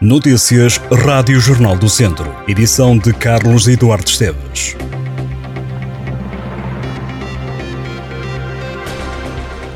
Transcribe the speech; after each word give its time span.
Notícias 0.00 0.80
Rádio 0.92 1.40
Jornal 1.40 1.76
do 1.76 1.88
Centro. 1.88 2.32
Edição 2.46 2.96
de 2.96 3.12
Carlos 3.12 3.66
Eduardo 3.66 4.08
Esteves. 4.08 4.76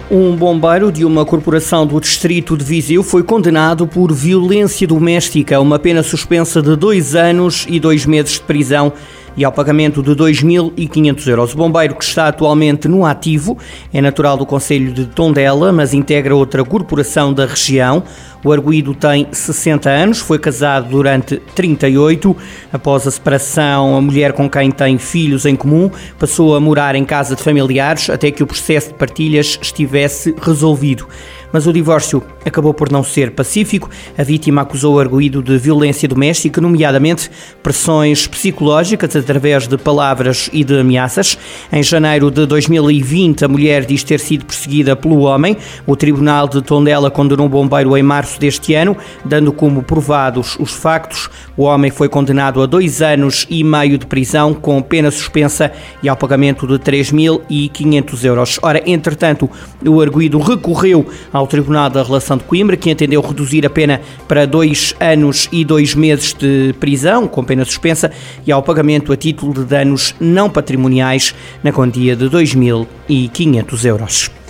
Um 0.08 0.37
bombeiro 0.37 0.93
de 0.93 1.04
uma 1.04 1.27
corporação 1.27 1.85
do 1.85 1.98
distrito 1.98 2.56
de 2.56 2.62
Viseu 2.62 3.03
foi 3.03 3.24
condenado 3.24 3.85
por 3.85 4.12
violência 4.12 4.87
doméstica, 4.87 5.58
uma 5.58 5.80
pena 5.80 6.04
suspensa 6.04 6.63
de 6.63 6.77
dois 6.77 7.17
anos 7.17 7.67
e 7.69 7.81
dois 7.81 8.07
meses 8.07 8.35
de 8.35 8.43
prisão 8.43 8.93
e 9.37 9.44
ao 9.44 9.53
pagamento 9.53 10.03
de 10.03 10.10
2.500 10.10 11.26
euros. 11.28 11.54
O 11.54 11.56
bombeiro, 11.56 11.94
que 11.94 12.04
está 12.04 12.28
atualmente 12.28 12.88
no 12.88 13.04
ativo, 13.04 13.56
é 13.92 14.01
natural 14.01 14.37
do 14.37 14.47
Conselho 14.47 14.92
de 14.92 15.06
Tondela, 15.06 15.72
mas 15.72 15.94
integra 15.94 16.34
outra 16.34 16.65
corporação 16.65 17.33
da 17.33 17.47
região. 17.47 18.02
O 18.45 18.52
arguído 18.52 18.92
tem 18.95 19.29
60 19.30 19.88
anos, 19.88 20.19
foi 20.19 20.38
casado 20.38 20.88
durante 20.88 21.37
38. 21.55 22.37
Após 22.73 23.07
a 23.07 23.10
separação, 23.10 23.97
a 23.97 24.01
mulher 24.01 24.33
com 24.33 24.51
quem 24.51 24.71
tem 24.71 24.98
filhos 24.98 25.46
em 25.46 25.55
comum 25.55 25.91
passou 26.19 26.57
a 26.57 26.60
morar 26.60 26.96
em 26.96 27.05
casa 27.05 27.37
de 27.37 27.43
familiares 27.43 28.10
até 28.10 28.30
que 28.30 28.43
o 28.43 28.46
processo 28.46 28.88
de 28.88 28.95
partilhas 28.95 29.59
estivesse 29.62 30.35
resolvido 30.43 31.07
mas 31.52 31.66
o 31.66 31.73
divórcio 31.73 32.23
acabou 32.45 32.73
por 32.73 32.91
não 32.91 33.05
ser 33.05 33.33
pacífico. 33.33 33.91
A 34.16 34.23
vítima 34.23 34.62
acusou 34.62 34.95
o 34.95 34.99
arguído 34.99 35.43
de 35.43 35.59
violência 35.59 36.09
doméstica, 36.09 36.60
nomeadamente 36.60 37.30
pressões 37.62 38.27
psicológicas 38.27 39.15
através 39.23 39.67
de 39.67 39.79
palavras 39.79 40.51
e 40.53 40.62
de 40.62 40.79
ameaças. 40.79 41.39
Em 41.73 41.83
janeiro 41.83 42.30
de 42.30 42.45
2020, 42.45 43.45
a 43.45 43.49
mulher 43.49 43.85
diz 43.85 44.03
ter 44.03 44.21
sido 44.21 44.45
perseguida 44.45 44.95
pelo 44.95 45.21
homem. 45.21 45.57
O 45.87 45.97
Tribunal 45.97 46.47
de 46.47 46.61
Tondela 46.61 47.11
condenou 47.11 47.47
o 47.47 47.49
bombeiro 47.49 47.97
em 47.97 48.03
março 48.03 48.39
deste 48.39 48.75
ano, 48.75 48.97
dando 49.25 49.53
como 49.53 49.83
provados 49.83 50.57
os 50.59 50.73
factos. 50.73 51.30
O 51.57 51.63
homem 51.63 51.91
foi 51.91 52.09
condenado 52.09 52.61
a 52.63 52.66
dois 52.66 53.01
anos 53.01 53.47
e 53.49 53.63
meio 53.65 53.97
de 53.97 54.07
prisão, 54.07 54.55
com 54.55 54.83
pena 54.83 55.11
suspensa 55.11 55.73
e 56.02 56.09
ao 56.09 56.16
pagamento 56.16 56.66
de 56.66 56.74
3.500 56.74 58.24
euros. 58.24 58.59
Ora, 58.63 58.83
entretanto, 58.87 59.49
o 59.87 60.01
arguído 60.01 60.39
recorreu 60.39 61.07
ao 61.33 61.46
Tribunal 61.46 61.89
da 61.89 62.02
Relação 62.02 62.37
de 62.37 62.45
Coimbra, 62.45 62.77
que 62.77 62.91
entendeu 62.91 63.21
reduzir 63.21 63.65
a 63.65 63.71
pena 63.71 64.00
para 64.27 64.46
dois 64.46 64.94
anos 65.00 65.48
e 65.52 65.64
dois 65.64 65.94
meses 65.94 66.34
de 66.34 66.74
prisão, 66.80 67.27
com 67.28 67.44
pena 67.44 67.64
suspensa, 67.64 68.11
e 68.46 68.52
ao 68.52 68.62
pagamento 68.62 69.11
a 69.12 69.16
título 69.16 69.52
de 69.52 69.64
danos 69.64 70.14
não 70.20 70.50
patrimoniais 70.50 71.34
na 71.62 71.72
quantia 71.72 72.16
de 72.16 72.27
2.500 72.27 73.84
euros. 73.84 74.41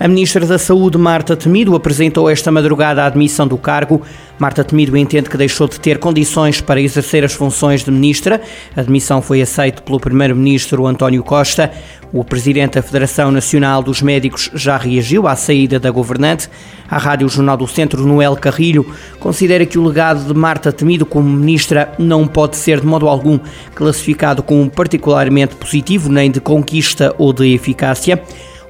A 0.00 0.06
Ministra 0.06 0.46
da 0.46 0.58
Saúde, 0.58 0.96
Marta 0.96 1.36
Temido, 1.36 1.74
apresentou 1.74 2.30
esta 2.30 2.52
madrugada 2.52 3.02
a 3.02 3.06
admissão 3.06 3.48
do 3.48 3.58
cargo. 3.58 4.00
Marta 4.38 4.62
Temido 4.62 4.96
entende 4.96 5.28
que 5.28 5.36
deixou 5.36 5.66
de 5.66 5.80
ter 5.80 5.98
condições 5.98 6.60
para 6.60 6.80
exercer 6.80 7.24
as 7.24 7.32
funções 7.32 7.82
de 7.82 7.90
Ministra. 7.90 8.40
A 8.76 8.80
admissão 8.80 9.20
foi 9.20 9.42
aceita 9.42 9.82
pelo 9.82 9.98
Primeiro-Ministro 9.98 10.86
António 10.86 11.24
Costa. 11.24 11.72
O 12.12 12.22
Presidente 12.22 12.74
da 12.74 12.82
Federação 12.82 13.32
Nacional 13.32 13.82
dos 13.82 14.00
Médicos 14.00 14.48
já 14.54 14.76
reagiu 14.76 15.26
à 15.26 15.34
saída 15.34 15.80
da 15.80 15.90
governante. 15.90 16.48
A 16.88 16.96
Rádio 16.96 17.28
Jornal 17.28 17.56
do 17.56 17.66
Centro, 17.66 18.06
Noel 18.06 18.36
Carrilho, 18.36 18.86
considera 19.18 19.66
que 19.66 19.80
o 19.80 19.84
legado 19.84 20.32
de 20.32 20.32
Marta 20.32 20.70
Temido 20.70 21.04
como 21.04 21.28
Ministra 21.28 21.92
não 21.98 22.24
pode 22.24 22.56
ser 22.56 22.80
de 22.80 22.86
modo 22.86 23.08
algum 23.08 23.40
classificado 23.74 24.44
como 24.44 24.70
particularmente 24.70 25.56
positivo, 25.56 26.08
nem 26.08 26.30
de 26.30 26.40
conquista 26.40 27.12
ou 27.18 27.32
de 27.32 27.52
eficácia. 27.52 28.22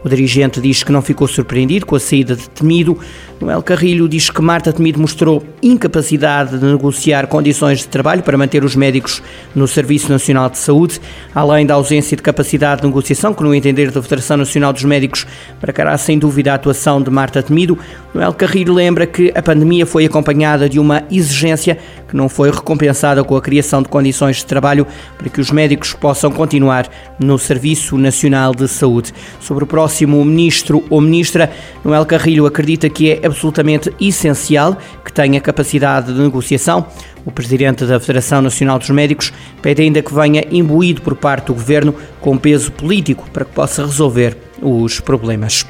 O 0.05 0.09
dirigente 0.09 0.61
diz 0.61 0.85
que 0.85 0.93
não 0.93 1.03
ficou 1.03 1.27
surpreendido 1.27 1.85
com 1.85 1.97
a 1.97 2.01
saída 2.01 2.37
de 2.37 2.49
Temido. 2.51 2.97
Noel 3.41 3.63
Carrilho 3.63 4.09
diz 4.09 4.31
que 4.31 4.41
Marta 4.41 4.73
Temido 4.73 5.01
mostrou 5.01 5.43
incapacidade 5.61 6.57
de 6.57 6.65
negociar 6.65 7.27
condições 7.27 7.81
de 7.81 7.89
trabalho 7.89 8.23
para 8.23 8.39
manter 8.39 8.65
os 8.65 8.77
médicos 8.77 9.21
no 9.57 9.67
Serviço 9.67 10.11
Nacional 10.11 10.49
de 10.51 10.59
Saúde, 10.59 11.01
além 11.35 11.67
da 11.67 11.75
ausência 11.75 12.17
de 12.17 12.23
capacidade 12.23 12.81
de 12.81 12.87
negociação, 12.87 13.35
que 13.35 13.43
no 13.43 13.53
entender 13.53 13.91
da 13.91 14.01
Federação 14.01 14.37
Nacional 14.37 14.73
dos 14.73 14.85
Médicos 14.85 15.27
marcará 15.61 15.99
sem 15.99 16.17
dúvida 16.17 16.53
a 16.53 16.55
atuação 16.55 17.03
de 17.03 17.11
Marta 17.11 17.43
Temido. 17.43 17.77
Noel 18.15 18.33
Carrilho 18.33 18.75
lembra 18.75 19.05
que 19.05 19.33
a 19.35 19.43
pandemia 19.43 19.85
foi 19.85 20.05
acompanhada 20.05 20.69
de 20.69 20.79
uma 20.79 21.03
exigência 21.11 21.77
que 22.09 22.17
não 22.17 22.29
foi 22.29 22.51
recompensada 22.51 23.23
com 23.23 23.37
a 23.37 23.43
criação 23.43 23.83
de 23.83 23.89
condições 23.89 24.37
de 24.37 24.47
trabalho 24.47 24.87
para 25.17 25.29
que 25.29 25.41
os 25.41 25.51
médicos 25.51 25.93
possam 25.93 26.31
continuar 26.31 26.89
no 27.19 27.39
Serviço 27.39 27.99
Nacional 27.99 28.55
de 28.55 28.67
Saúde. 28.67 29.13
Sobre 29.41 29.65
o 29.65 29.67
próximo 29.67 29.88
ministro 30.25 30.85
ou 30.91 31.01
ministra, 31.01 31.51
Noel 31.85 32.07
Carrilho 32.07 32.47
acredita 32.47 32.89
que 32.89 33.13
é 33.13 33.27
absolutamente 33.27 33.93
essencial 34.01 34.77
que 35.05 35.13
tenha 35.13 35.41
capacidade 35.41 36.13
de 36.13 36.21
negociação. 36.21 36.87
O 37.25 37.31
presidente 37.31 37.85
da 37.85 38.01
Federação 38.01 38.41
Nacional 38.41 38.79
dos 38.79 38.91
Médicos 38.91 39.33
pede 39.61 39.83
ainda 39.83 40.03
que 40.03 40.15
venha 40.15 40.45
imbuído 40.51 41.03
por 41.03 41.15
parte 41.15 41.47
do 41.47 41.55
governo 41.55 41.95
com 42.21 42.39
peso 42.39 42.73
político 42.73 43.29
para 43.33 43.45
que 43.45 43.53
possa 43.53 43.85
resolver 43.85 44.37
os 44.63 45.01
problemas. 45.01 45.67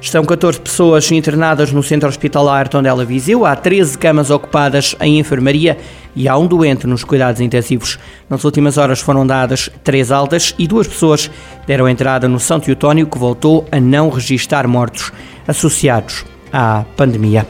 Estão 0.00 0.24
14 0.24 0.58
pessoas 0.58 1.12
internadas 1.12 1.72
no 1.72 1.82
centro 1.82 2.08
hospitalar 2.08 2.68
Tondela 2.68 3.04
Viseu, 3.04 3.44
há 3.44 3.54
13 3.54 3.98
camas 3.98 4.30
ocupadas 4.30 4.96
em 4.98 5.18
enfermaria 5.18 5.76
e 6.16 6.26
há 6.26 6.36
um 6.38 6.46
doente 6.46 6.86
nos 6.86 7.04
cuidados 7.04 7.40
intensivos. 7.40 7.98
Nas 8.28 8.42
últimas 8.42 8.78
horas 8.78 9.00
foram 9.00 9.26
dadas 9.26 9.70
três 9.84 10.10
altas 10.10 10.54
e 10.58 10.66
duas 10.66 10.88
pessoas 10.88 11.30
deram 11.66 11.86
entrada 11.86 12.26
no 12.26 12.40
São 12.40 12.58
Teotónio, 12.58 13.06
que 13.06 13.18
voltou 13.18 13.66
a 13.70 13.78
não 13.78 14.08
registrar 14.08 14.66
mortos 14.66 15.12
associados 15.46 16.24
à 16.50 16.82
pandemia. 16.96 17.46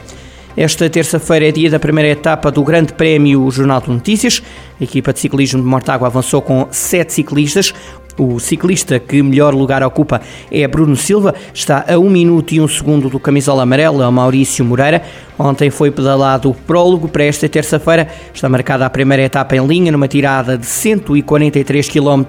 Esta 0.55 0.89
terça-feira 0.89 1.47
é 1.47 1.51
dia 1.51 1.69
da 1.69 1.79
primeira 1.79 2.09
etapa 2.09 2.51
do 2.51 2.61
Grande 2.61 2.91
Prémio 2.91 3.49
Jornal 3.49 3.79
de 3.79 3.89
Notícias. 3.89 4.43
A 4.79 4.83
equipa 4.83 5.13
de 5.13 5.19
ciclismo 5.19 5.61
de 5.61 5.67
Mortágua 5.67 6.07
avançou 6.07 6.41
com 6.41 6.67
sete 6.71 7.13
ciclistas. 7.13 7.73
O 8.17 8.39
ciclista 8.39 8.99
que 8.99 9.21
melhor 9.23 9.53
lugar 9.53 9.83
ocupa 9.83 10.21
é 10.51 10.67
Bruno 10.67 10.95
Silva, 10.95 11.33
está 11.53 11.85
a 11.87 11.97
1 11.97 12.09
minuto 12.09 12.53
e 12.53 12.59
1 12.59 12.67
segundo 12.67 13.09
do 13.09 13.19
camisola 13.19 13.63
amarela, 13.63 14.11
Maurício 14.11 14.63
Moreira. 14.65 15.01
Ontem 15.39 15.69
foi 15.69 15.89
pedalado 15.91 16.49
o 16.49 16.53
prólogo 16.53 17.07
para 17.07 17.23
esta 17.23 17.47
terça-feira. 17.47 18.07
Está 18.33 18.47
marcada 18.49 18.85
a 18.85 18.89
primeira 18.89 19.23
etapa 19.23 19.55
em 19.55 19.65
linha, 19.65 19.91
numa 19.91 20.07
tirada 20.07 20.57
de 20.57 20.65
143 20.65 21.89
km 21.89 22.23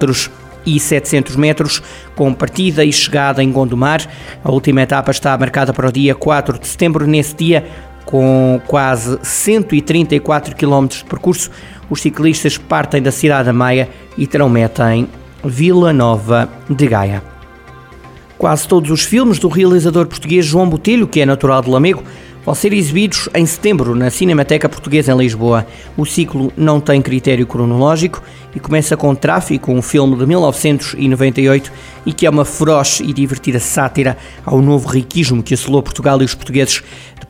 e 0.65 0.79
700 0.79 1.35
metros, 1.35 1.81
com 2.15 2.33
partida 2.33 2.85
e 2.85 2.91
chegada 2.91 3.43
em 3.43 3.51
Gondomar. 3.51 4.07
A 4.43 4.51
última 4.51 4.81
etapa 4.81 5.11
está 5.11 5.37
marcada 5.37 5.73
para 5.73 5.89
o 5.89 5.91
dia 5.91 6.15
4 6.15 6.57
de 6.57 6.67
setembro. 6.67 7.05
Nesse 7.05 7.35
dia, 7.35 7.65
com 8.05 8.61
quase 8.67 9.19
134 9.21 10.55
km 10.55 10.87
de 10.87 11.05
percurso, 11.05 11.51
os 11.89 12.01
ciclistas 12.01 12.57
partem 12.57 13.01
da 13.01 13.11
cidade 13.11 13.45
da 13.45 13.53
Maia 13.53 13.89
e 14.17 14.25
terão 14.25 14.49
meta 14.49 14.95
em 14.95 15.07
Vila 15.45 15.91
Nova 15.91 16.49
de 16.69 16.87
Gaia. 16.87 17.21
Quase 18.37 18.65
todos 18.65 18.89
os 18.89 19.03
filmes 19.03 19.39
do 19.39 19.49
realizador 19.49 20.05
português 20.07 20.45
João 20.45 20.69
Botelho, 20.69 21.05
que 21.05 21.19
é 21.19 21.25
natural 21.25 21.61
de 21.61 21.69
Lamego, 21.69 22.01
vão 22.45 22.55
ser 22.55 22.73
exibidos 22.73 23.27
em 23.33 23.45
setembro 23.45 23.93
na 23.93 24.09
Cinemateca 24.09 24.69
Portuguesa 24.69 25.11
em 25.11 25.17
Lisboa. 25.17 25.65
O 25.97 26.05
ciclo 26.05 26.51
não 26.55 26.79
tem 26.79 27.01
critério 27.01 27.45
cronológico 27.45 28.21
e 28.55 28.59
começa 28.59 28.95
com 28.95 29.13
Tráfico, 29.13 29.71
um 29.71 29.81
filme 29.81 30.15
de 30.15 30.25
1998 30.25 31.71
e 32.05 32.13
que 32.13 32.25
é 32.25 32.29
uma 32.29 32.45
feroz 32.45 33.01
e 33.01 33.13
divertida 33.13 33.59
sátira 33.59 34.17
ao 34.45 34.61
novo 34.61 34.87
riquismo 34.87 35.43
que 35.43 35.53
assolou 35.53 35.83
Portugal 35.83 36.21
e 36.21 36.25
os 36.25 36.33
portugueses 36.33 36.83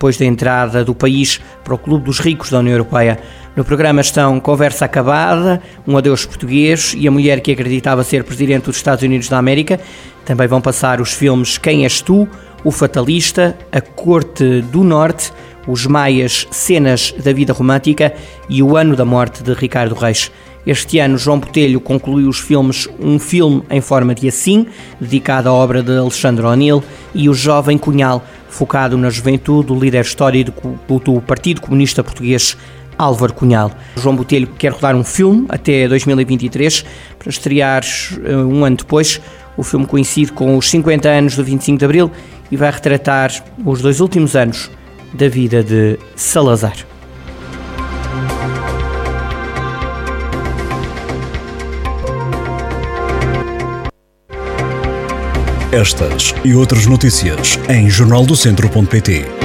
depois 0.04 0.18
da 0.18 0.26
entrada 0.26 0.84
do 0.84 0.94
país 0.94 1.40
para 1.64 1.74
o 1.74 1.78
Clube 1.78 2.04
dos 2.04 2.20
Ricos 2.20 2.50
da 2.50 2.60
União 2.60 2.74
Europeia. 2.74 3.18
No 3.56 3.64
programa 3.64 4.02
estão 4.02 4.38
Conversa 4.38 4.84
Acabada, 4.84 5.62
Um 5.88 5.98
Adeus 5.98 6.26
Português 6.26 6.94
e 6.98 7.08
A 7.08 7.12
Mulher 7.12 7.40
que 7.40 7.54
Acreditava 7.54 8.04
Ser 8.04 8.26
Presidente 8.26 8.66
dos 8.66 8.76
Estados 8.76 9.02
Unidos 9.02 9.30
da 9.30 9.38
América. 9.38 9.80
Também 10.26 10.46
vão 10.46 10.60
passar 10.60 11.00
os 11.00 11.14
filmes 11.14 11.58
Quem 11.58 11.86
És 11.86 12.02
Tu, 12.02 12.28
O 12.66 12.70
Fatalista, 12.70 13.58
A 13.72 13.80
Corte 13.80 14.62
do 14.64 14.84
Norte, 14.84 15.32
Os 15.68 15.86
Maias, 15.86 16.48
Cenas 16.52 17.14
da 17.24 17.32
Vida 17.32 17.54
Romântica 17.54 18.14
e 18.50 18.62
O 18.62 18.76
Ano 18.76 18.96
da 18.96 19.06
Morte 19.06 19.44
de 19.44 19.54
Ricardo 19.54 19.96
Reis. 19.96 20.32
Este 20.66 21.00
ano, 21.00 21.18
João 21.18 21.40
Botelho 21.40 21.82
concluiu 21.82 22.30
os 22.30 22.40
filmes 22.40 22.88
Um 23.00 23.20
Filme 23.20 23.64
em 23.70 23.82
Forma 23.82 24.16
de 24.16 24.30
Assim, 24.30 24.66
dedicado 25.00 25.50
à 25.50 25.54
obra 25.54 25.84
de 25.84 25.98
Alexandre 25.98 26.46
O'Neill, 26.46 26.82
e 27.14 27.28
O 27.28 27.34
Jovem 27.34 27.78
Cunhal, 27.78 28.24
focado 28.48 28.98
na 28.98 29.10
juventude 29.10 29.68
do 29.68 29.80
líder 29.80 30.02
histórico 30.02 30.80
do 30.88 31.22
Partido 31.22 31.60
Comunista 31.60 32.04
Português, 32.04 32.56
Álvaro 32.98 33.34
Cunhal. 33.34 33.72
João 33.98 34.16
Botelho 34.16 34.48
quer 34.58 34.72
rodar 34.72 34.96
um 34.96 35.04
filme 35.04 35.46
até 35.50 35.88
2023 35.88 36.86
para 37.20 37.30
estrear 37.30 37.84
eh, 38.24 38.36
um 38.36 38.64
ano 38.64 38.78
depois. 38.78 39.20
O 39.58 39.64
filme 39.64 39.86
coincide 39.86 40.32
com 40.32 40.58
os 40.58 40.70
50 40.70 41.10
anos 41.10 41.36
do 41.36 41.44
25 41.44 41.78
de 41.78 41.86
Abril 41.86 42.12
e 42.50 42.56
vai 42.56 42.72
retratar 42.72 43.32
os 43.66 43.82
dois 43.82 44.00
últimos 44.00 44.36
anos 44.36 44.70
da 45.14 45.30
vida 45.30 45.64
de 45.64 45.98
Salazar. 46.16 46.76
Estas 55.72 56.36
e 56.46 56.54
outras 56.54 56.86
notícias 56.86 57.58
em 57.68 57.90
jornaldocentro.pt 57.90 59.43